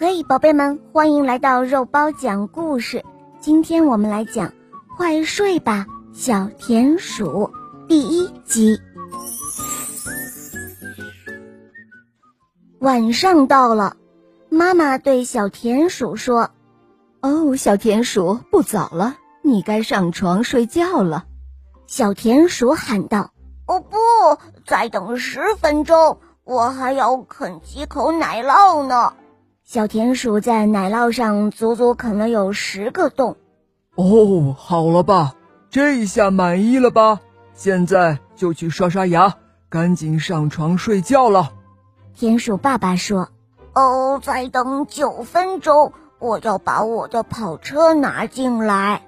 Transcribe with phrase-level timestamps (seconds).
[0.00, 3.04] 嘿，宝贝们，欢迎来到肉包讲故事。
[3.40, 4.46] 今天我们来讲
[4.96, 7.50] 《快睡吧，小田鼠》
[7.88, 8.80] 第一集。
[12.78, 13.96] 晚上到了，
[14.50, 16.50] 妈妈对小田鼠说
[17.20, 21.24] ：“哦，小田鼠，不早了，你该上床睡觉了。”
[21.88, 23.32] 小田鼠喊道
[23.66, 23.96] ：“哦不，
[24.64, 29.14] 再等十分钟，我还要啃几口奶酪呢。”
[29.70, 33.36] 小田鼠在奶酪上足足啃了有十个洞。
[33.96, 35.34] 哦，好了吧，
[35.68, 37.20] 这下满意了吧？
[37.52, 39.36] 现在就去刷刷牙，
[39.68, 41.52] 赶紧上床睡觉了。
[42.14, 43.28] 田鼠爸爸说
[43.76, 49.02] ：“哦，再等九分钟，我要把我的跑车拿进来。”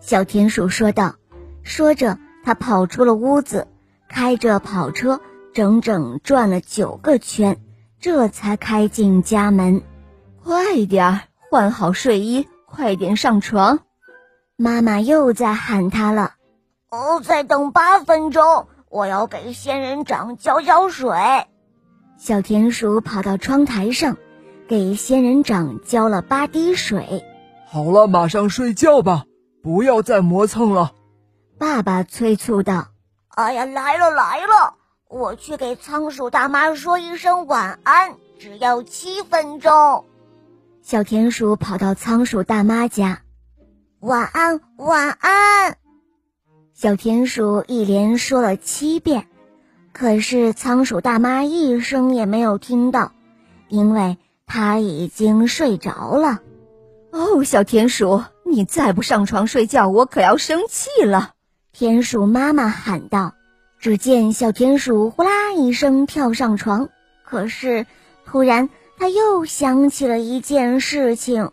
[0.00, 1.16] 小田鼠说道。
[1.62, 3.68] 说着，他跑出了屋子，
[4.08, 5.20] 开着跑车
[5.52, 7.58] 整整转了九个圈，
[8.00, 9.82] 这才开进家门。
[10.42, 13.80] 快点儿换好睡衣，快点上床！
[14.56, 16.34] 妈妈又在喊他了。
[16.90, 21.10] 哦，再等八分钟，我要给仙人掌浇浇水。
[22.18, 24.16] 小田鼠跑到窗台上，
[24.68, 27.24] 给仙人掌浇了八滴水。
[27.66, 29.24] 好了，马上睡觉吧，
[29.62, 30.92] 不要再磨蹭了。
[31.58, 32.88] 爸爸催促道
[33.28, 34.74] ：“哎呀，来了来了，
[35.08, 40.04] 我去给仓鼠大妈说一声晚安，只要七分钟。”
[40.90, 43.20] 小田鼠跑到仓鼠大妈家，
[44.00, 45.76] 晚安，晚安。
[46.74, 49.28] 小田鼠一连说了七遍，
[49.92, 53.12] 可是仓鼠大妈一声也没有听到，
[53.68, 56.40] 因为她已经睡着了。
[57.12, 61.34] 哦，小田鼠，你再不上床睡觉，我可要生气了！
[61.70, 63.34] 田鼠妈妈喊道。
[63.78, 66.88] 只见小田鼠呼啦一声跳上床，
[67.24, 67.86] 可是
[68.24, 68.68] 突然。
[69.00, 71.52] 他又想起了一件事情，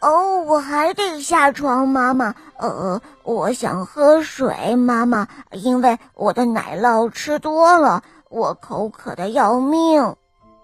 [0.00, 2.34] 哦，我还得下床，妈妈。
[2.56, 10.16] 呃，我想喝水，妈妈，因为我的奶酪吃多了，我口渴的要命。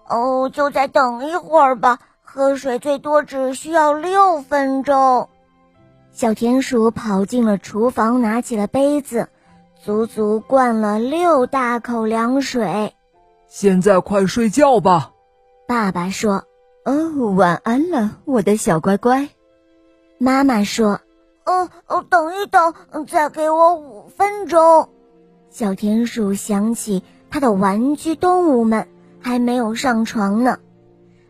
[0.09, 5.29] 哦，就再等一会儿吧，喝水最多只需要六分钟。
[6.11, 9.29] 小田鼠跑进了厨房，拿起了杯子，
[9.79, 12.95] 足足灌了六大口凉水。
[13.47, 15.11] 现在快睡觉吧。
[15.67, 16.43] 爸爸说
[16.85, 19.29] ：“哦，晚安了，我的小乖乖。”
[20.19, 21.01] 妈妈说
[21.43, 22.73] ：“哦哦，等一等，
[23.07, 24.89] 再给我五分钟。”
[25.49, 28.87] 小田鼠想起他的玩具动物们
[29.19, 30.59] 还没有上床呢。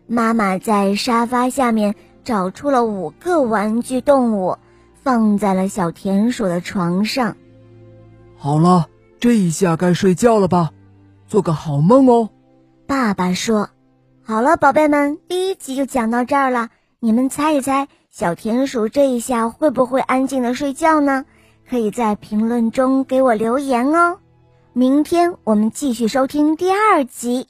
[0.05, 4.57] 妈妈在沙发下面找出了五个玩具动物，
[5.01, 7.37] 放在了小田鼠的床上。
[8.37, 8.87] 好了，
[9.21, 10.71] 这一下该睡觉了吧？
[11.25, 12.29] 做个好梦哦。
[12.85, 13.69] 爸爸说。
[14.27, 16.69] 好了，宝贝们，第一集就讲到这儿了。
[16.99, 21.25] 你们猜一猜，小田鼠这一下会不会安静的睡觉呢？
[21.69, 24.17] 可以在评论中给我留言哦。
[24.73, 27.47] 明天我们继续收听第二集。